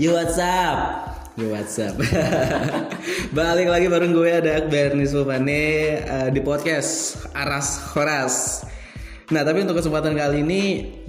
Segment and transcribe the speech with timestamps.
[0.00, 1.04] Yo what's up?
[1.36, 1.92] Yo what's up?
[3.36, 5.64] Balik lagi bareng gue ada Akbar Niswapane
[6.08, 8.64] uh, di podcast Aras Horas.
[9.28, 10.62] Nah tapi untuk kesempatan kali ini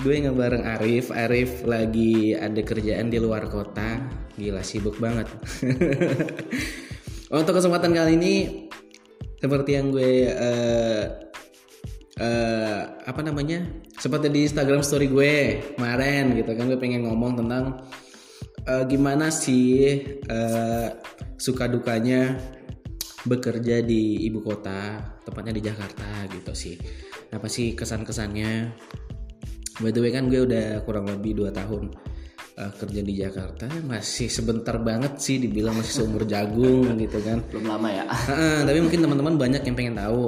[0.03, 1.15] gue nggak bareng Arif.
[1.15, 4.03] Arif lagi ada kerjaan di luar kota.
[4.35, 5.31] Gila sibuk banget.
[7.39, 8.33] untuk kesempatan kali ini
[9.39, 11.03] seperti yang gue uh,
[12.19, 13.63] uh, apa namanya
[13.95, 15.35] seperti di Instagram story gue
[15.79, 17.79] kemarin gitu kan gue pengen ngomong tentang
[18.67, 20.87] uh, gimana sih uh,
[21.35, 22.37] suka dukanya
[23.23, 26.75] bekerja di ibu kota tepatnya di Jakarta gitu sih.
[27.31, 28.71] Apa sih kesan kesannya
[29.81, 31.91] by the way kan gue udah kurang lebih dua tahun
[32.59, 33.67] uh, kerja di Jakarta.
[33.87, 37.39] Masih sebentar banget sih dibilang masih seumur jagung gitu kan.
[37.51, 38.05] Belum lama ya.
[38.07, 40.27] Uh, tapi mungkin teman-teman banyak yang pengen tahu.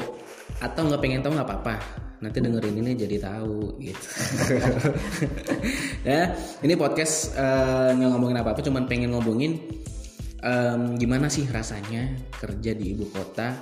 [0.64, 4.08] Atau nggak pengen tahu nggak apa-apa nanti dengerin ini jadi tahu gitu.
[6.06, 9.58] Ya ini podcast uh, nggak ngomongin apa-apa cuman pengen ngomongin
[10.46, 13.58] um, gimana sih rasanya kerja di ibu kota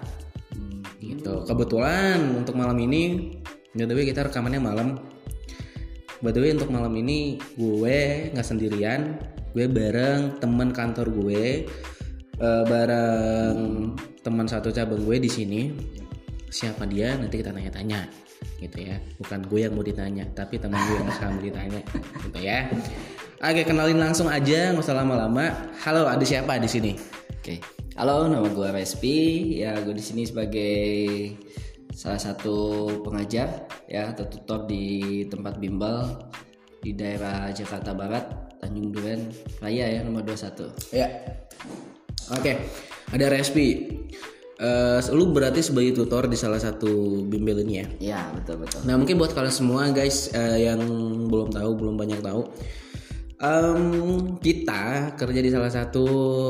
[0.99, 1.47] gitu.
[1.47, 3.31] Kebetulan untuk malam ini
[3.73, 4.99] by the kita rekamannya malam.
[6.19, 9.19] By the way untuk malam ini gue nggak sendirian
[9.53, 11.67] gue bareng teman kantor gue
[12.41, 13.57] uh, bareng
[14.19, 15.61] teman satu cabang gue di sini.
[16.53, 17.17] Siapa dia?
[17.17, 18.22] Nanti kita tanya-tanya
[18.59, 18.97] gitu ya.
[19.19, 21.81] Bukan gue yang mau ditanya tapi teman gue yang sekarang mau ditanya
[22.27, 22.59] gitu ya.
[23.43, 25.51] Oke kenalin langsung aja nggak usah lama-lama.
[25.83, 26.91] Halo ada siapa di sini?
[27.39, 27.59] Oke.
[27.99, 29.19] Halo nama gue Respi.
[29.59, 30.83] Ya gue di sini sebagai
[31.93, 36.25] salah satu pengajar ya atau tutor di tempat bimbel
[36.81, 38.25] di daerah Jakarta Barat
[38.57, 39.29] Tanjung Duren
[39.61, 41.07] Raya ya nomor 21 ya.
[42.33, 42.57] Oke
[43.13, 44.02] ada Respi
[44.53, 47.87] Uh, lu berarti sebagai tutor di salah satu bimbel ini ya?
[47.97, 48.85] Iya betul betul.
[48.85, 50.79] Nah mungkin buat kalian semua guys uh, yang
[51.25, 52.41] belum tahu belum banyak tahu,
[53.41, 53.81] um,
[54.37, 56.05] kita kerja di salah satu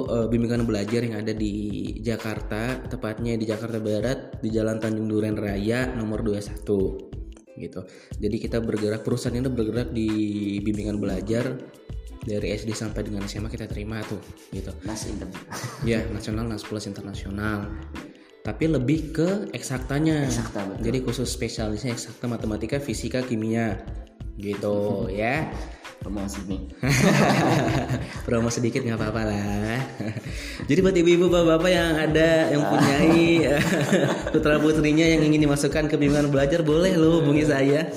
[0.06, 5.40] uh, bimbingan belajar yang ada di Jakarta, tepatnya di Jakarta Barat di Jalan Tanjung Duren
[5.40, 7.82] Raya nomor 21 gitu.
[8.18, 10.10] Jadi kita bergerak perusahaan ini bergerak di
[10.60, 11.54] bimbingan belajar
[12.24, 14.20] dari SD sampai dengan SMA kita terima tuh
[14.56, 14.72] gitu.
[14.88, 15.04] Nas
[15.90, 17.68] Ya nasional, nas plus internasional.
[18.44, 20.28] Tapi lebih ke eksaktanya.
[20.28, 20.84] Eksakta betul.
[20.84, 23.80] Jadi khusus spesialisnya eksakta matematika, fisika, kimia
[24.36, 25.48] gitu ya.
[26.04, 26.62] Promosi nih.
[28.28, 29.80] Promo sedikit nggak apa-apa lah.
[30.68, 33.48] Jadi buat ibu-ibu bapak-bapak yang ada yang punyai
[34.36, 37.88] putra putrinya yang ingin dimasukkan ke bimbingan belajar boleh lo hubungi saya.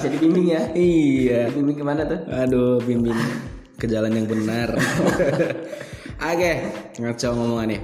[0.00, 0.62] Jadi bimbing ya?
[0.72, 1.52] Iya.
[1.52, 2.24] Bimbing ke mana tuh?
[2.24, 3.20] Aduh, bimbing
[3.76, 4.72] ke jalan yang benar.
[6.32, 6.52] Oke,
[7.00, 7.80] ngaco ngomongannya.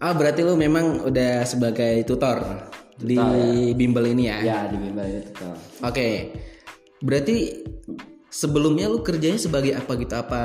[0.00, 3.76] Ah, berarti lu memang udah sebagai tutor di ya.
[3.76, 4.38] bimbel ini ya?
[4.40, 5.56] Ya di bimbel itu tutor.
[5.84, 6.08] Oke.
[7.02, 7.36] Berarti
[8.28, 10.14] sebelumnya lu kerjanya sebagai apa gitu?
[10.14, 10.40] Apa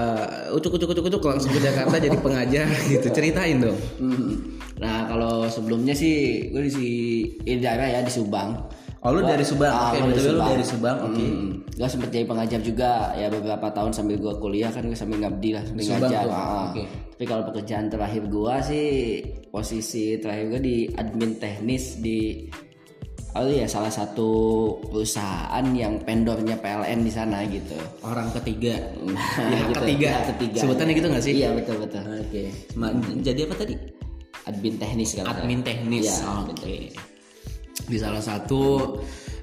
[0.51, 3.07] ucuk ucuk ucuk ucuk langsung ke Jakarta jadi pengajar gitu?
[3.09, 3.77] Ceritain dong.
[3.97, 4.57] Hmm.
[4.77, 6.13] Nah kalau sebelumnya sih
[6.49, 6.85] gue di si
[7.39, 8.57] di daerah ya di Subang.
[8.97, 9.69] Oh lu dari Subang?
[9.69, 10.47] Ah, Oke, gua dari Subang.
[10.49, 10.97] dari Subang.
[11.05, 11.23] Oke.
[11.23, 11.49] Hmm.
[11.71, 15.49] Gue sempet jadi pengajar juga ya beberapa tahun sambil gue kuliah kan gue sambil ngabdi
[15.53, 16.23] lah sambil Subang ngajar.
[16.23, 16.65] tuh, Ah.
[16.67, 16.83] oke.
[17.13, 18.87] Tapi kalau pekerjaan terakhir gue sih
[19.47, 22.49] posisi terakhir gue di admin teknis di
[23.37, 24.29] oh ya salah satu
[24.83, 27.77] perusahaan yang pendornya PLN di sana gitu.
[28.01, 28.77] Orang ketiga.
[28.99, 29.17] Nah,
[29.47, 29.73] Ya, gitu.
[29.77, 30.07] ketiga.
[30.09, 30.59] Ya, ketiga.
[30.61, 31.33] Sebutannya gitu nggak sih?
[31.35, 32.03] Iya betul betul.
[32.03, 32.43] Oke.
[32.73, 33.73] Ma- Jadi apa tadi?
[34.47, 35.25] Admin teknis kan.
[35.27, 36.07] Admin teknis.
[36.07, 36.53] Iya, Oke.
[36.55, 36.93] teknis.
[37.83, 38.61] Di salah satu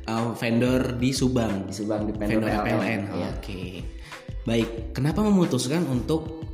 [0.05, 1.69] uh, vendor di Subang.
[1.69, 2.65] Di Subang di Vendor PLN.
[2.65, 3.01] PLN.
[3.13, 3.29] Iya.
[3.37, 3.63] Oke.
[4.45, 6.45] Baik, kenapa memutuskan untuk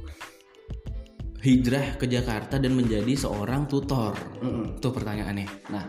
[1.40, 4.12] hijrah ke Jakarta dan menjadi seorang tutor?
[4.76, 5.46] Itu pertanyaannya.
[5.72, 5.84] Nah,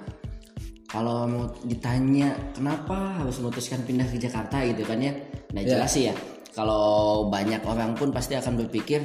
[0.91, 5.16] kalau mau ditanya kenapa harus memutuskan pindah ke Jakarta gitu kan ya?
[5.56, 6.16] Nah jelas sih ya.
[6.52, 9.00] Kalau banyak orang pun pasti akan berpikir,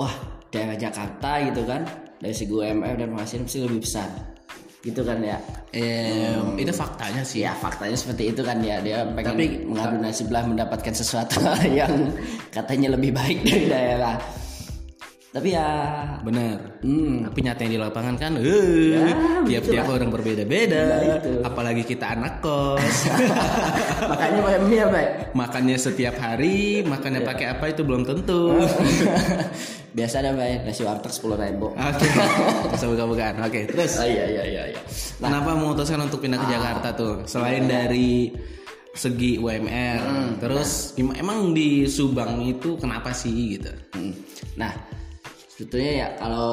[0.00, 0.12] wah
[0.48, 1.84] daerah Jakarta gitu kan
[2.16, 4.08] dari segi UMR dan penghasilan pasti lebih besar,
[4.80, 5.36] gitu kan ya?
[5.76, 7.44] Eh, itu faktanya sih.
[7.44, 11.44] Ya faktanya seperti itu kan ya dia pengen Tapi- mengadu nasib lah mendapatkan sesuatu
[11.84, 12.16] yang
[12.48, 14.16] katanya lebih baik dari daerah.
[15.26, 15.68] Tapi ya,
[16.24, 16.80] Benar.
[16.80, 19.12] hmm, Tapi nyatanya di lapangan kan, eh,
[19.44, 20.84] tiap-tiap orang berbeda-beda.
[20.96, 21.44] Nah.
[21.44, 23.04] Apalagi kita anak kos.
[24.10, 25.10] makanya pakai mie apa ya?
[25.32, 27.28] makannya setiap hari, makannya Iya.
[27.28, 28.56] pakai apa itu belum tentu.
[29.96, 31.72] Biasa ada mbak ya, nasi warteg sepuluh ribu.
[31.72, 32.08] Oke,
[32.70, 33.34] bisa buka-bukaan.
[33.42, 34.80] Oke, terus Oh, iya iya iya iya.
[35.16, 37.14] kenapa memutuskan untuk pindah ke Jakarta tuh?
[37.24, 38.32] Selain dari
[38.90, 40.00] segi UMR,
[40.36, 43.68] terus gim- emang di Subang itu kenapa sih gitu?
[43.92, 44.12] Hmm.
[44.56, 44.72] Nah,
[45.56, 46.52] sebetulnya ya kalau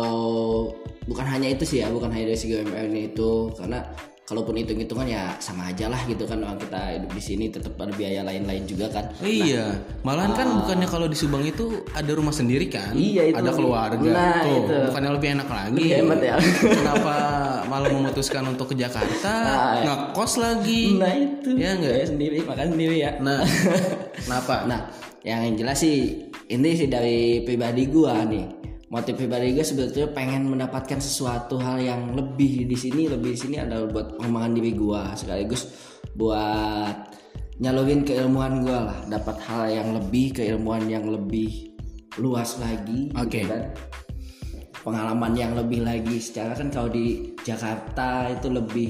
[1.04, 3.84] bukan hanya itu sih ya, bukan hanya dari segi UMR itu karena
[4.24, 7.92] kalaupun hitung-hitungan ya sama aja lah gitu kan orang kita hidup di sini tetap ada
[7.92, 9.12] biaya lain-lain juga kan.
[9.20, 12.96] Iya malahan kan bukannya kalau di Subang itu ada rumah sendiri kan?
[12.96, 13.44] Iya, itu.
[13.44, 14.00] ada keluarga.
[14.00, 14.76] Nah, tuh itu.
[14.88, 15.76] bukannya lebih enak lagi.
[15.76, 16.36] Lebih hemat ya.
[16.80, 17.16] kenapa
[17.68, 19.34] malah memutuskan untuk ke Jakarta?
[19.44, 19.84] Nah, ya.
[19.92, 20.84] ngekos lagi.
[20.96, 21.50] Nah itu.
[21.60, 23.12] Ya enggak Ya, sendiri makan sendiri ya.
[23.20, 23.44] Nah
[24.24, 24.56] kenapa?
[24.72, 24.80] Nah,
[25.28, 28.64] yang jelas sih ini sih dari pribadi gua nih.
[28.94, 33.56] Motif pribadi gue sebetulnya pengen mendapatkan sesuatu hal yang lebih di sini, lebih di sini
[33.58, 35.66] adalah buat pengembangan diri gua sekaligus
[36.14, 37.10] buat
[37.58, 41.74] nyalurin keilmuan gua lah, dapat hal yang lebih, keilmuan yang lebih
[42.22, 43.42] luas lagi, Oke.
[43.42, 43.74] gitu kan.
[44.86, 46.22] Pengalaman yang lebih lagi.
[46.22, 48.90] Secara kan kalau di Jakarta itu lebih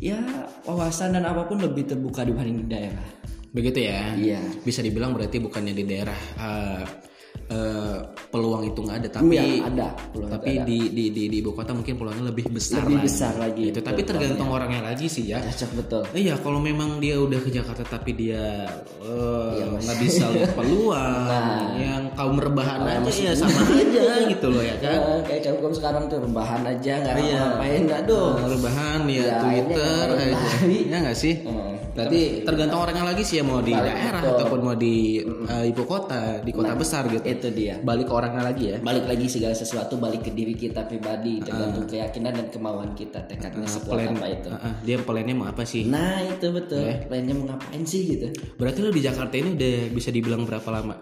[0.00, 0.16] ya
[0.64, 3.08] wawasan dan apa pun lebih terbuka dibanding di daerah.
[3.50, 4.38] begitu ya Iya.
[4.62, 7.09] bisa dibilang berarti bukannya di daerah eh,
[7.46, 11.50] eh, peluang itu nggak ada tapi Iya, ada peluang tapi di, di di di ibu
[11.50, 13.06] kota mungkin peluangnya lebih besar Lebih lagi.
[13.06, 16.02] besar lagi, itu tapi tergantung orangnya lagi sih ya Cocok betul.
[16.12, 21.26] Iya, kalau memang dia udah ke Jakarta tapi dia eh, Iya, nggak bisa lihat peluang,
[21.26, 21.74] Nah.
[21.74, 24.98] yang kaum rebahan aja ya sama aja gitu loh ya kan.
[25.00, 27.38] Eh, kayak cowok sekarang tuh rebahan aja nggak Iya.
[27.40, 28.30] ngapain aduh.
[28.36, 30.78] Eh, rebahan ya, Ya, Twitter aja, lari.
[30.86, 31.34] ya nggak sih?
[31.40, 35.82] Eh, Berarti tergantung orangnya lagi sih ya mau di daerah ataupun mau di eh, ibu
[35.84, 37.19] kota, di kota besar gitu.
[37.24, 37.74] Itu dia.
[37.80, 38.76] Balik ke orangnya lagi ya.
[38.80, 43.68] Balik lagi segala sesuatu balik ke diri kita pribadi tergantung keyakinan dan kemauan kita tekadnya
[43.68, 44.48] sekuat Plan, apa itu.
[44.48, 45.84] eh, eh, dia plannya mau apa sih?
[45.86, 46.80] Nah itu betul.
[47.08, 48.26] Lainnya mau ngapain sih gitu?
[48.56, 50.96] Berarti lo di Jakarta ini udah bisa dibilang berapa lama?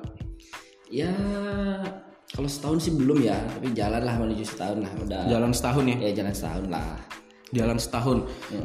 [0.88, 1.12] Ya
[2.28, 5.22] kalau setahun sih belum ya, tapi jalan lah menuju setahun lah udah.
[5.26, 5.96] Jalan setahun ya?
[5.98, 6.88] Ya jalan setahun lah.
[7.48, 8.18] jalan setahun.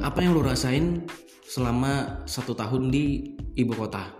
[0.03, 1.07] Apa yang lu rasain
[1.47, 4.11] selama satu tahun di ibu kota?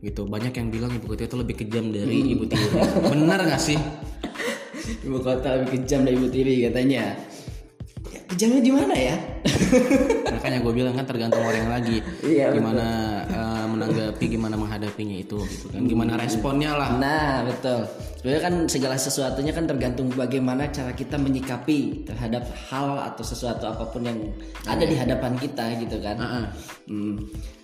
[0.00, 0.24] Gitu.
[0.24, 2.66] Banyak yang bilang ibu kota itu lebih kejam dari ibu tiri.
[3.04, 3.76] Benar gak sih?
[5.06, 7.14] Ibu kota lebih kejam dari ibu tiri katanya.
[8.10, 9.16] Ya, kejamnya di mana ya?
[10.34, 12.00] Makanya gue bilang kan tergantung orang lagi.
[12.24, 12.86] Iya, gimana
[13.28, 15.80] eh, menanggapi, gimana menghadapinya itu gitu kan.
[15.86, 16.90] Gimana responnya lah.
[16.98, 17.86] Nah betul.
[18.20, 23.88] Sebenarnya kan segala sesuatunya kan tergantung bagaimana cara kita menyikapi terhadap hal atau sesuatu apa
[23.88, 24.18] pun yang
[24.68, 26.20] ada di hadapan kita gitu kan.
[26.20, 26.46] Heeh.
[26.90, 27.16] Hmm.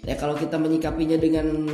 [0.07, 1.67] Ya kalau kita menyikapinya dengan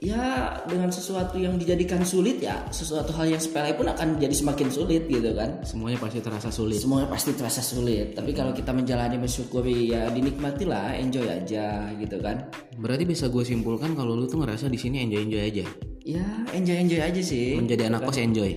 [0.00, 4.68] ya dengan sesuatu yang dijadikan sulit ya sesuatu hal yang sepele pun akan jadi semakin
[4.72, 5.60] sulit gitu kan.
[5.60, 6.80] Semuanya pasti terasa sulit.
[6.80, 8.16] Semuanya pasti terasa sulit.
[8.16, 12.48] Tapi kalau kita menjalani mensyukuri ya dinikmatilah, enjoy aja gitu kan.
[12.80, 15.66] Berarti bisa gue simpulkan kalau lu tuh ngerasa di sini enjoy enjoy aja.
[16.06, 16.22] Ya
[16.54, 17.58] enjoy enjoy aja sih.
[17.58, 18.54] Menjadi anak kos enjoy.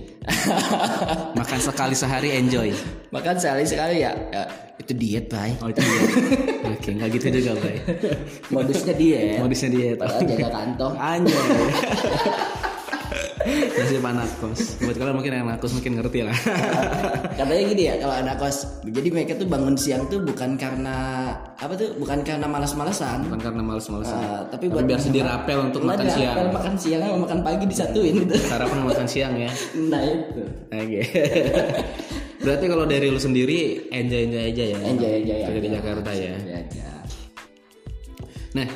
[1.42, 2.70] Makan sekali sehari enjoy.
[3.10, 4.46] Makan sekali sekali ya, ya
[4.78, 5.50] itu diet bay.
[5.58, 6.02] Oh itu dia.
[6.78, 7.82] Oke, nggak gitu juga, Bay.
[8.54, 9.42] Modusnya diet.
[9.42, 9.96] Modusnya diet.
[9.98, 10.94] Padahal jaga kantong.
[10.94, 11.34] Anjay.
[13.48, 14.76] Nasib anak kos.
[14.84, 16.36] Buat kalian mungkin yang anak kos mungkin ngerti lah.
[17.40, 18.56] Katanya gini ya kalau anak kos.
[18.84, 20.96] Jadi mereka tuh bangun siang tuh bukan karena
[21.56, 21.96] apa tuh?
[21.96, 23.24] Bukan karena malas-malasan.
[23.32, 24.20] Bukan karena males-malesan.
[24.20, 26.36] Uh, tapi buat biar sendiri rapel untuk makan siang.
[26.52, 28.34] Makan siang sama makan pagi disatuin gitu.
[28.52, 29.50] Sarapan sama makan siang ya.
[29.88, 30.42] Nah itu.
[30.68, 31.00] Oke.
[32.44, 34.78] Berarti kalau dari lu sendiri enjoy enjoy aja ya.
[34.84, 35.76] Enjoy enjoy Kerja di aja.
[35.80, 36.32] Jakarta ya.
[36.36, 36.88] Enjoy aja.
[38.50, 38.66] Nah,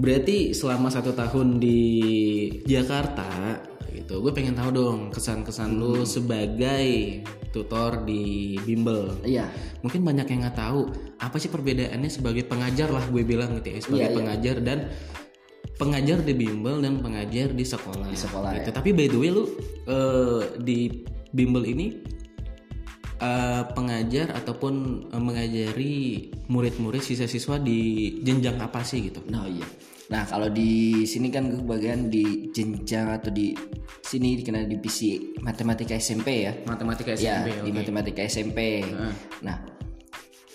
[0.00, 1.80] berarti selama satu tahun di
[2.64, 3.60] Jakarta
[4.10, 7.22] gitu, gue pengen tahu dong kesan-kesan lu sebagai
[7.54, 9.14] tutor di bimbel.
[9.22, 9.46] Iya.
[9.86, 10.90] Mungkin banyak yang nggak tahu
[11.22, 14.18] apa sih perbedaannya sebagai pengajar lah gue bilang gitu ya sebagai Iya, iya.
[14.18, 14.78] pengajar dan
[15.78, 18.10] pengajar di bimbel dan pengajar di sekolah.
[18.10, 18.70] Di sekolah, gitu.
[18.74, 19.46] Tapi by the way lu
[19.86, 22.02] eh, di bimbel ini
[23.22, 25.94] eh, pengajar ataupun eh, mengajari
[26.50, 27.78] murid-murid siswa-siswa di
[28.26, 29.22] jenjang apa sih gitu?
[29.30, 29.70] Nah iya.
[30.10, 33.54] Nah kalau di sini kan gue bagian di jenjang atau di
[34.02, 36.52] sini dikenal divisi matematika SMP ya.
[36.66, 37.62] Matematika Ya SMP.
[37.62, 38.82] di matematika SMP.
[39.46, 39.56] Nah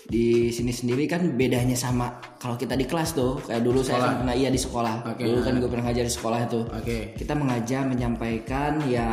[0.06, 4.22] di sini sendiri kan bedanya sama kalau kita di kelas tuh kayak dulu saya kan
[4.22, 5.02] pernah iya di sekolah.
[5.16, 6.60] Oke, Dulu kan gue pernah ngajar di sekolah itu.
[6.70, 6.98] Oke.
[7.16, 9.08] Kita mengajar menyampaikan ya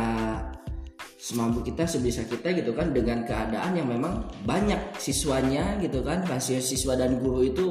[1.18, 6.60] semampu kita sebisa kita gitu kan dengan keadaan yang memang banyak siswanya gitu kan rasio
[6.60, 7.68] siswa dan guru itu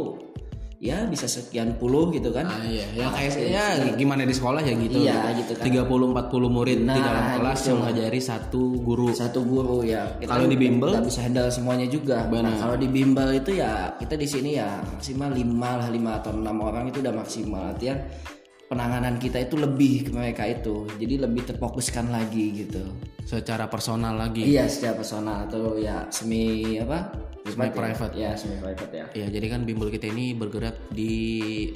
[0.84, 4.76] ya bisa sekian puluh gitu kan Ah, iya, ya kayak ya gimana di sekolah ya
[4.76, 5.00] gitu.
[5.00, 5.64] Iya, gitu kan.
[5.64, 6.12] 30 40
[6.52, 7.68] murid di Nah, dalam kelas gitu.
[7.72, 9.08] yang mengajari satu guru.
[9.10, 10.92] satu guru ya kita Kalau di bimbel?
[10.92, 14.84] nggak bisa handle semuanya juga Nah, kalau di bimbel itu ya kita di sini ya
[14.84, 17.96] maksimal lima lah lima atau enam orang itu udah maksimal artinya
[18.74, 22.82] penanganan kita itu lebih ke mereka itu jadi lebih terfokuskan lagi gitu
[23.24, 24.44] Secara personal lagi.
[24.44, 27.14] iya secara personal atau ya semi apa
[27.44, 28.16] Semi private.
[28.16, 31.14] ya semi private ya Ya, jadi kan bimbel kita ini bergerak di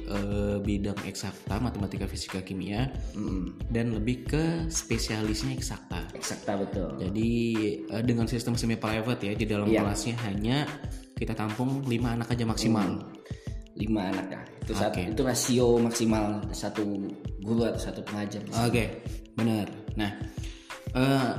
[0.00, 2.88] eh, bidang eksakta, matematika, fisika, kimia,
[3.68, 6.08] dan lebih ke spesialisnya eksakta.
[6.10, 7.30] eksakta betul Jadi
[7.84, 9.84] eh, dengan sistem semi private ya di dalam Iya.
[9.84, 10.58] kelasnya hanya
[11.14, 13.04] kita tampung 5 anak aja maksimal.
[13.78, 15.02] Lima anak ya itu satu, Oke.
[15.14, 16.82] itu rasio maksimal satu
[17.40, 19.00] guru atau satu pengajar Oke,
[19.32, 19.70] benar.
[19.96, 20.10] Nah,
[20.92, 21.32] eh,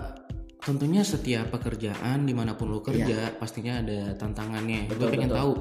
[0.58, 4.90] tentunya setiap pekerjaan di mana pun lo kerja pastinya ada tantangannya.
[4.90, 5.52] Gue pengen tahu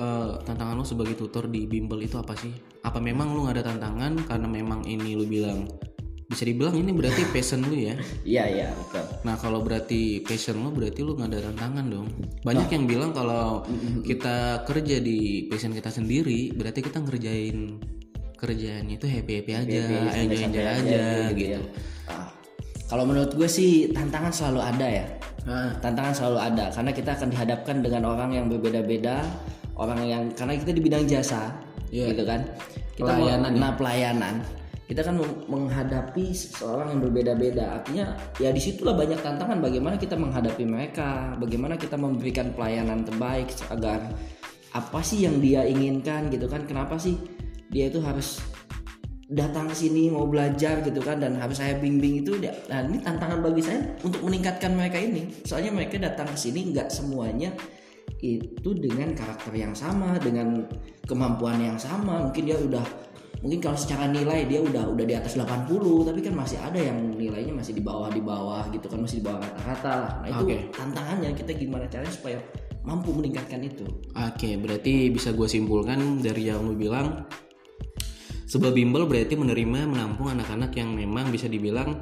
[0.00, 2.50] eh, tantangan lo sebagai tutor di bimbel itu apa sih?
[2.82, 5.70] Apa memang lo nggak ada tantangan karena memang ini lo bilang
[6.24, 7.94] bisa dibilang ini berarti passion lo ya?
[8.24, 9.04] iya iya betul.
[9.28, 12.08] Nah kalau berarti passion lo berarti lo nggak ada tantangan dong.
[12.40, 13.60] Banyak yang bilang kalau
[14.00, 17.76] kita kerja di passion kita sendiri berarti kita ngerjain
[18.40, 19.82] kerjaannya itu happy happy aja,
[20.16, 21.60] enjoy enjoy aja gitu.
[22.08, 22.28] Ah,
[22.88, 25.06] kalau menurut gue sih tantangan selalu ada ya.
[25.44, 29.20] Ah, tantangan selalu ada karena kita akan dihadapkan dengan orang yang berbeda-beda
[29.76, 31.52] orang yang karena kita di bidang jasa
[31.92, 32.10] Iya.
[32.16, 32.40] gitu kan.
[32.96, 34.34] Kita Pelayanan mau, nah pelayanan
[34.84, 35.16] kita kan
[35.48, 37.80] menghadapi seseorang yang berbeda-beda.
[37.80, 43.48] Artinya ya di situlah banyak tantangan bagaimana kita menghadapi mereka bagaimana kita memberikan pelayanan terbaik
[43.72, 44.12] agar
[44.76, 46.68] apa sih yang dia inginkan gitu kan?
[46.68, 47.16] Kenapa sih
[47.72, 48.44] dia itu harus
[49.24, 51.16] datang sini mau belajar gitu kan?
[51.16, 52.36] Dan harus saya bimbing itu
[52.68, 55.32] nah ini tantangan bagi saya untuk meningkatkan mereka ini.
[55.48, 57.56] Soalnya mereka datang ke sini nggak semuanya
[58.20, 60.68] itu dengan karakter yang sama dengan
[61.08, 62.28] kemampuan yang sama.
[62.28, 63.13] Mungkin dia udah
[63.44, 65.68] mungkin kalau secara nilai dia udah udah di atas 80
[66.08, 69.24] tapi kan masih ada yang nilainya masih di bawah di bawah gitu kan masih di
[69.28, 70.56] bawah rata-rata lah nah itu Oke.
[70.72, 72.40] tantangannya kita gimana caranya supaya
[72.80, 73.84] mampu meningkatkan itu
[74.16, 77.28] Oke, berarti bisa gue simpulkan dari yang lu bilang
[78.48, 82.00] sebuah bimbel berarti menerima menampung anak-anak yang memang bisa dibilang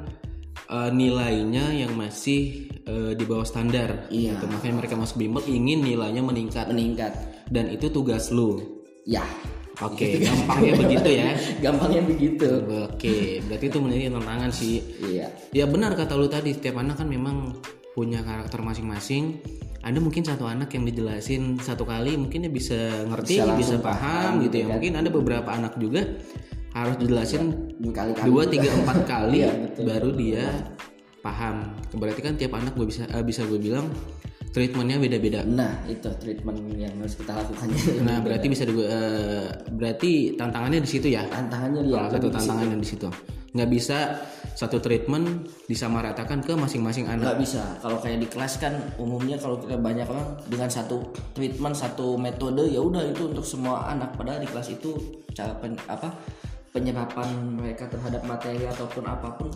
[0.71, 4.05] eh, nilainya yang masih eh, di bawah standar.
[4.13, 4.37] Iya.
[4.37, 4.45] Gitu.
[4.45, 7.15] Makanya mereka masuk bimbel ingin nilainya meningkat meningkat
[7.49, 8.59] dan itu tugas lu.
[9.03, 9.25] ya
[9.81, 11.29] Oke, gampangnya begitu ya.
[11.65, 12.45] gampangnya begitu
[12.85, 14.75] Oke, berarti itu menjadi tantangan sih.
[15.01, 17.57] iya Ya benar kata lu tadi, setiap anak kan memang
[17.97, 19.41] punya karakter masing-masing.
[19.83, 22.77] Ada mungkin satu anak yang dijelasin satu kali mungkin dia bisa
[23.09, 24.67] ngerti, Bisa bisa, paham paham gitu ya.
[24.77, 26.05] Mungkin ada beberapa anak juga
[26.73, 27.73] harus dijelasin
[28.25, 29.83] dua, tiga, empat kali Iya, betul.
[29.89, 30.45] baru dia
[31.19, 31.75] paham.
[31.97, 33.89] Berarti kan tiap anak gue bisa eh, bisa gue bilang
[34.53, 35.41] treatmentnya beda-beda.
[35.43, 37.67] Nah itu treatment yang harus kita lakukan.
[38.07, 41.25] Nah berarti bisa di, eh, berarti tantangannya di situ ya.
[41.25, 43.09] Tantangannya dia Salah satu tantangannya di situ.
[43.53, 43.97] Nggak bisa
[44.53, 47.33] satu treatment disamaratakan ke masing-masing anak.
[47.33, 47.61] nggak bisa.
[47.81, 51.01] Kalau kayak di kelas kan umumnya kalau kita banyak orang dengan satu
[51.33, 54.13] treatment satu metode ya udah itu untuk semua anak.
[54.13, 54.93] Padahal di kelas itu
[55.33, 56.13] cara pen- apa
[56.73, 59.49] penyerapan mereka terhadap materi ataupun apa pun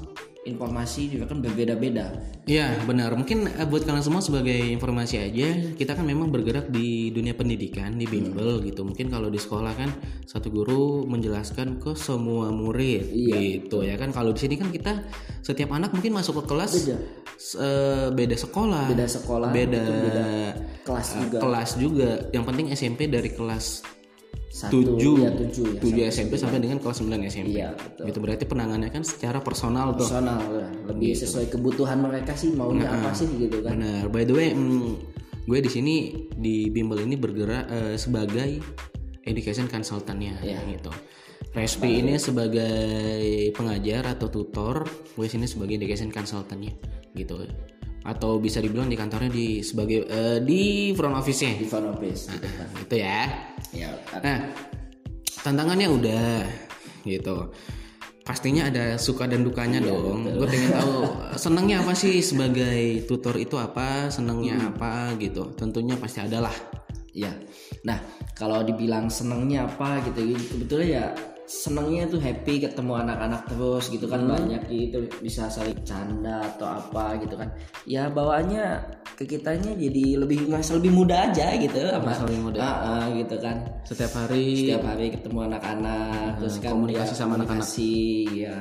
[0.48, 2.16] informasi juga kan berbeda-beda.
[2.44, 3.12] Iya benar.
[3.13, 7.94] Mungkin eh, buat kalian semua sebagai informasi aja, kita kan memang bergerak di dunia pendidikan
[7.94, 8.82] di bimbel gitu.
[8.82, 9.92] Mungkin kalau di sekolah kan
[10.24, 14.10] satu guru menjelaskan ke semua murid gitu ya kan.
[14.10, 15.04] Kalau di sini kan kita
[15.39, 16.98] setiap anak mungkin masuk ke kelas Beda.
[17.36, 20.25] s- eh, beda sekolah, Beda sekolah, beda, beda
[20.82, 21.38] kelas eh, juga.
[21.39, 22.12] kelas juga.
[22.32, 23.84] Yang penting SMP dari kelas
[24.58, 26.10] 7 ya tujuh ya.
[26.10, 27.54] 7 SMP sampai dengan kelas 9 SMP.
[27.62, 28.04] Iya betul.
[28.10, 30.10] Gitu berarti penanganannya kan secara personal tuh.
[30.10, 30.70] Personal lah.
[30.90, 33.78] lebih sesuai kebutuhan mereka sih maunya apa sih gitu kan.
[33.78, 34.10] Benar.
[34.10, 34.92] By the way, mm,
[35.46, 35.96] gue di sini
[36.34, 38.58] di bimbel ini bergerak eh, sebagai
[39.24, 40.60] education consultant-nya Iya.
[40.74, 40.90] gitu.
[41.54, 46.74] Respi ini sebagai pengajar atau tutor, gue sini sebagai education consultant-nya
[47.14, 47.46] gitu.
[48.08, 51.60] Atau bisa dibilang di kantornya di sebagai eh, di front office-nya.
[51.60, 52.68] Di front office gitu kan.
[52.86, 53.22] Gitu ya.
[53.75, 53.91] Ya,
[54.24, 54.39] Nah,
[55.43, 56.43] tantangannya udah
[57.03, 57.51] gitu.
[58.27, 60.27] Pastinya ada suka dan dukanya dong.
[60.27, 61.07] Gue pengen tahu
[61.43, 65.55] senangnya apa sih sebagai tutor itu apa, senangnya apa gitu.
[65.55, 66.55] Tentunya pasti ada lah.
[67.15, 67.31] Iya.
[67.88, 68.03] Nah,
[68.36, 71.05] kalau dibilang senengnya apa gitu, kebetulan ya
[71.48, 77.16] senengnya tuh happy ketemu anak-anak terus gitu kan banyak gitu bisa saling canda atau apa
[77.24, 77.48] gitu kan.
[77.88, 78.84] Ya bawaannya
[79.16, 82.60] ke kitanya jadi lebih ngerasa lebih muda aja gitu apa lebih muda.
[82.60, 83.63] Ah, ah, gitu kan.
[83.88, 87.63] Setiap hari Setiap hari ketemu anak-anak terus kan komunikasi ya, sama anak-anak.
[88.36, 88.58] ya.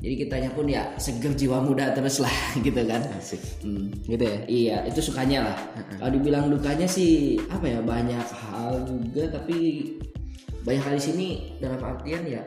[0.00, 2.36] Jadi kitanya pun ya seger jiwa muda terus lah
[2.68, 3.00] gitu kan.
[3.64, 3.88] Hmm.
[4.04, 4.38] gitu ya.
[4.44, 5.56] Iya, itu sukanya lah.
[5.96, 9.88] Kalau dibilang dukanya sih apa ya banyak hal juga tapi
[10.64, 11.28] banyak hal di sini
[11.60, 12.42] dalam artian ya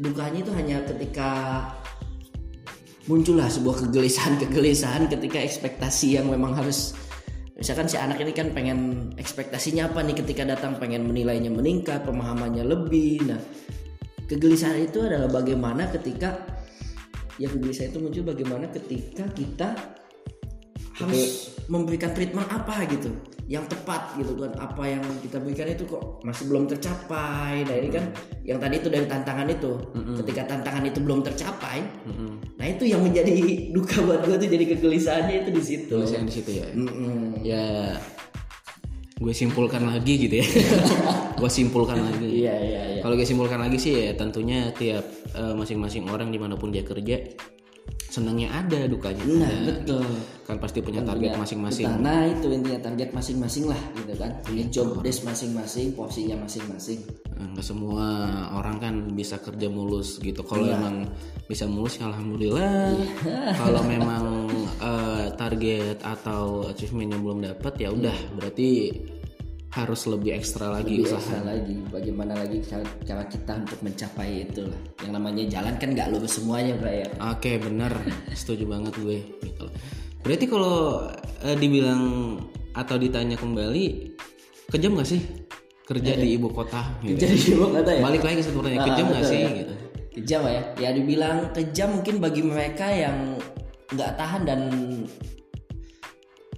[0.00, 1.30] dukanya itu hanya ketika
[3.04, 6.96] muncullah sebuah kegelisahan-kegelisahan ketika ekspektasi yang memang harus
[7.60, 12.64] misalkan si anak ini kan pengen ekspektasinya apa nih ketika datang pengen menilainya meningkat pemahamannya
[12.64, 13.28] lebih.
[13.28, 13.40] Nah
[14.24, 16.40] kegelisahan itu adalah bagaimana ketika
[17.36, 19.68] ya kegelisahan itu muncul bagaimana ketika kita
[20.96, 23.12] harus memberikan treatment apa gitu
[23.50, 24.54] yang tepat gitu kan.
[24.62, 27.66] Apa yang kita berikan itu kok masih belum tercapai.
[27.66, 28.14] Nah ini kan
[28.46, 29.72] yang tadi itu dari tantangan itu.
[30.22, 31.82] Ketika tantangan itu belum tercapai
[32.60, 33.32] nah itu yang menjadi
[33.74, 35.92] duka buat gue tuh jadi kegelisahannya itu di situ.
[35.96, 36.66] Tulisannya di situ ya.
[36.76, 37.40] Mm-mm.
[37.40, 37.96] Ya
[39.16, 40.46] gue simpulkan lagi gitu ya.
[41.40, 42.44] Gue simpulkan lagi.
[42.44, 43.00] Iya iya iya.
[43.00, 46.84] kalau gue simpulkan lagi sih ya tentunya tiap eh, masing-masing orang di mana pun dia
[46.84, 47.16] kerja
[48.02, 49.66] senangnya ada dukanya Nah ada.
[49.70, 50.04] betul.
[50.42, 51.86] kan pasti punya target masing-masing.
[51.98, 54.34] Nah itu intinya target masing-masing lah gitu kan.
[54.42, 57.00] Punya job desk masing-masing, porsinya masing-masing.
[57.40, 58.04] nggak semua
[58.52, 60.76] orang kan bisa kerja mulus gitu kalau Iya.
[60.76, 61.08] emang
[61.46, 62.92] bisa mulus ya alhamdulillah
[63.64, 64.44] kalau memang
[64.76, 68.92] eh, target atau achievementnya belum dapat ya udah berarti
[69.70, 71.76] harus lebih ekstra lagi Lebih usaha ekstra lagi.
[71.94, 74.80] Bagaimana lagi cara, cara kita untuk mencapai itu lah.
[75.06, 77.08] Yang namanya jalan kan nggak lurus semuanya, Bro ya.
[77.30, 77.92] Oke bener
[78.34, 79.66] setuju banget gue gitu.
[80.26, 81.06] Berarti kalau
[81.46, 82.02] eh, dibilang
[82.74, 84.14] atau ditanya kembali
[84.70, 85.22] kejam gak sih
[85.86, 86.82] kerja di ibu kota?
[87.02, 87.18] Gitu.
[87.18, 88.02] Jadi gimana kata ya?
[88.02, 89.40] Balik lagi sebenarnya kejam gak sih?
[89.42, 89.74] Gitu.
[90.18, 90.62] Kejam ya.
[90.78, 93.38] Ya dibilang kejam mungkin bagi mereka yang
[93.90, 94.60] nggak tahan dan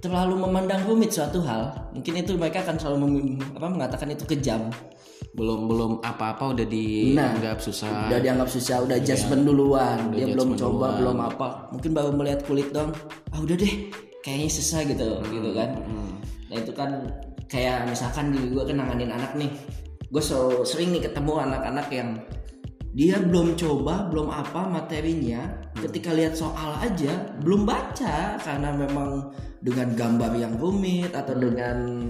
[0.03, 1.71] terlalu memandang rumit suatu hal.
[1.95, 4.67] Mungkin itu mereka akan selalu mem- apa, mengatakan itu kejam.
[5.31, 8.11] Belum belum apa-apa udah dianggap susah.
[8.11, 10.11] Udah dianggap susah, udah judgement duluan.
[10.11, 11.47] Dia belum coba, belum apa.
[11.71, 12.91] Mungkin baru melihat kulit dong.
[13.31, 13.89] Ah udah deh,
[14.21, 15.79] kayaknya susah gitu, gitu kan.
[16.51, 16.89] Nah itu kan
[17.47, 19.49] kayak misalkan di gue kenanganin anak nih.
[20.11, 22.19] Gue so, sering nih ketemu anak-anak yang
[22.93, 25.41] dia belum coba, belum apa materinya.
[25.73, 29.33] Ketika lihat soal aja belum baca karena memang
[29.65, 32.05] dengan gambar yang rumit atau dengan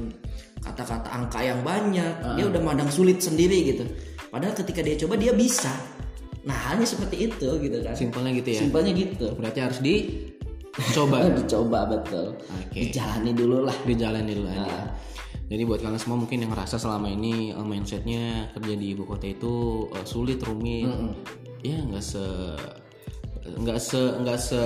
[0.59, 3.87] kata-kata angka yang banyak, dia udah mandang sulit sendiri gitu.
[4.27, 5.71] Padahal ketika dia coba dia bisa.
[6.43, 7.95] Nah hanya seperti itu gitu kan.
[7.95, 8.59] Simpelnya gitu ya.
[8.59, 9.27] Simpelnya gitu.
[9.39, 12.35] Berarti harus dicoba, Dicoba betul.
[12.35, 12.91] Oke.
[12.91, 13.77] Dijalani dulu lah.
[13.87, 14.67] dijalani dulu aja.
[14.67, 14.87] Nah.
[15.53, 19.29] Jadi buat kalian semua mungkin yang ngerasa selama ini eh, mindsetnya kerja di ibu kota
[19.29, 20.89] itu eh, sulit, rumit,
[21.61, 22.25] ya nggak se
[23.43, 24.61] nggak se nggak se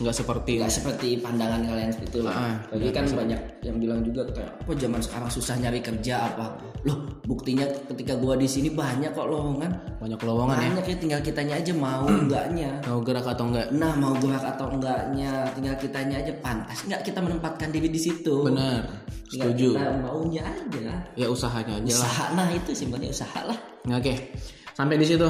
[0.00, 2.32] nggak seperti Gak seperti pandangan kalian seperti itu lah.
[2.32, 6.56] Ah, Lagi kan banyak yang bilang juga kayak apa zaman sekarang susah nyari kerja apa.
[6.88, 9.72] Loh, buktinya ketika gua di sini banyak kok lowongan.
[10.00, 10.68] banyak lowongan ya.
[10.72, 12.70] Banyak ya tinggal kitanya aja mau enggaknya.
[12.88, 13.68] Mau gerak atau enggak?
[13.76, 18.48] Nah, mau gerak atau enggaknya, tinggal kitanya aja pantas enggak kita menempatkan diri di situ.
[18.48, 18.88] Benar,
[19.28, 19.76] setuju.
[19.76, 20.96] Kita maunya aja.
[21.12, 22.08] Ya usahanya aja lah.
[22.08, 23.58] Usaha nah itu simpelnya usaha lah.
[23.92, 24.32] Oke,
[24.74, 25.28] sampai di situ.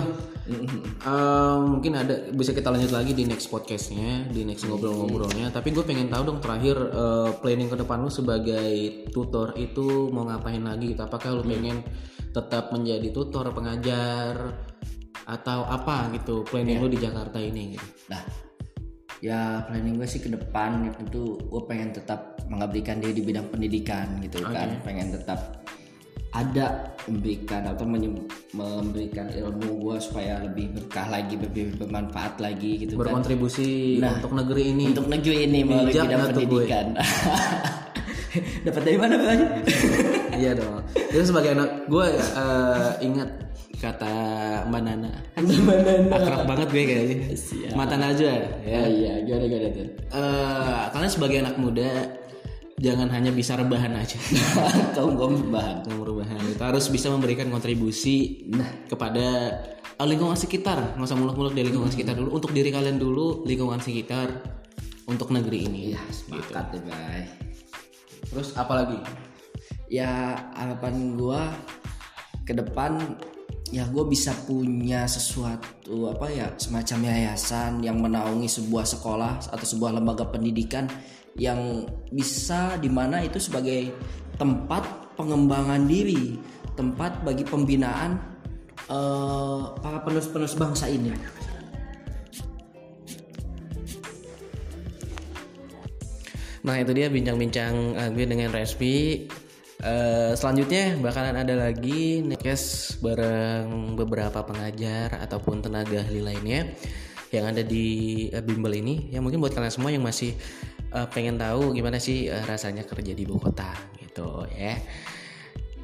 [0.50, 5.54] Eh, mungkin ada bisa kita lanjut lagi di next podcastnya, di next ngobrol-ngobrolnya.
[5.54, 10.26] Tapi gue pengen tahu dong terakhir eh, planning ke depan lu sebagai tutor itu mau
[10.26, 10.92] ngapain lagi?
[10.92, 11.02] Gitu?
[11.02, 11.86] Apakah lu pengen
[12.30, 14.58] tetap menjadi tutor, pengajar,
[15.26, 16.42] atau apa gitu?
[16.42, 17.78] Planning lu di Jakarta ini?
[17.78, 17.86] Gitu.
[18.10, 18.22] Nah,
[19.20, 24.18] ya planning gue sih ke depan tentu gue pengen tetap mengabdikan diri di bidang pendidikan
[24.24, 25.62] gitu kan, pengen tetap
[26.30, 27.82] ada memberikan atau
[28.54, 33.10] memberikan ilmu gue supaya lebih berkah lagi, lebih bermanfaat lagi gitu kan.
[33.10, 34.84] Berkontribusi untuk negeri ini.
[34.94, 36.86] Untuk negeri ini melalui bidang pendidikan.
[38.66, 39.40] Dapat dari mana Bang?
[40.40, 40.86] iya dong.
[40.94, 43.30] Itu sebagai anak gue eh, ingat
[43.82, 44.12] kata
[44.70, 45.10] Mbak Nana.
[46.14, 47.16] Akrab banget gue kayaknya.
[47.74, 48.46] Mata Najwa ya.
[48.62, 49.88] Ya iya, gimana gimana tuh?
[50.14, 51.90] Eh, kalian sebagai anak muda
[52.80, 54.16] jangan hanya bisa rebahan aja.
[54.96, 55.84] Kaum kaum bahan.
[55.84, 58.48] Yang rebahan itu harus bisa memberikan kontribusi
[58.88, 59.26] kepada
[59.84, 60.96] eh, lingkungan sekitar.
[60.96, 62.32] Nggak usah muluk-muluk di lingkungan sekitar dulu.
[62.32, 64.32] Untuk diri kalian dulu, lingkungan sekitar,
[65.04, 65.82] untuk negeri ini.
[65.92, 67.28] Ya sepakat deh, Bay.
[68.32, 68.98] Terus apa lagi?
[69.90, 71.50] ya harapan gua
[72.46, 73.18] ke depan
[73.70, 79.98] ya gue bisa punya sesuatu apa ya semacam yayasan yang menaungi sebuah sekolah atau sebuah
[79.98, 80.90] lembaga pendidikan
[81.38, 83.94] yang bisa di mana itu sebagai
[84.34, 86.34] tempat pengembangan diri
[86.74, 88.18] tempat bagi pembinaan
[88.90, 91.14] eh, para penerus-penerus bangsa ini
[96.60, 99.24] Nah itu dia bincang-bincang uh, gue dengan Respi.
[99.80, 106.68] Uh, selanjutnya bakalan ada lagi podcast bareng beberapa pengajar ataupun tenaga ahli lainnya
[107.32, 109.08] yang ada di uh, bimbel ini.
[109.08, 110.36] Ya mungkin buat kalian semua yang masih
[110.92, 114.76] uh, pengen tahu gimana sih uh, rasanya kerja di ibu kota gitu ya.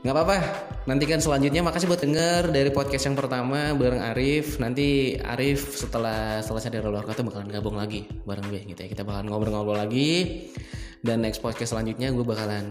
[0.04, 0.36] Nggak apa-apa,
[0.84, 1.64] nantikan selanjutnya.
[1.64, 4.60] Makasih buat denger dari podcast yang pertama bareng Arif.
[4.60, 8.88] Nanti Arif setelah selesai dari luar kota bakalan gabung lagi bareng gue gitu ya.
[8.92, 10.52] Kita bakalan ngobrol-ngobrol lagi.
[11.00, 12.70] Dan next podcast selanjutnya gue bakalan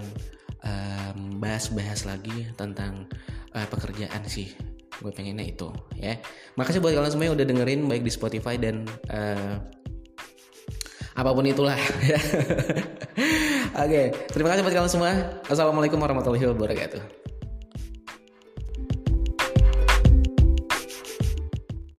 [1.37, 3.05] bahas-bahas lagi tentang
[3.53, 4.51] eh, pekerjaan sih.
[4.95, 6.15] Gue pengennya itu ya.
[6.55, 9.55] Makasih buat kalian semua yang udah dengerin baik di Spotify dan eh,
[11.15, 11.79] apa pun itulah.
[13.83, 14.01] Oke,
[14.31, 15.11] terima kasih buat kalian semua.
[15.47, 17.24] Assalamualaikum warahmatullahi wabarakatuh.